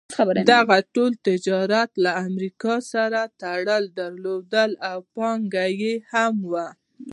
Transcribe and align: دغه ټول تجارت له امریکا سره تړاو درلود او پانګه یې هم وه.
دغه 0.53 0.77
ټول 0.93 1.11
تجارت 1.27 1.91
له 2.03 2.11
امریکا 2.27 2.75
سره 2.93 3.19
تړاو 3.41 3.85
درلود 3.99 4.53
او 4.89 4.97
پانګه 5.15 5.65
یې 5.81 5.93
هم 6.11 6.35
وه. 6.51 6.67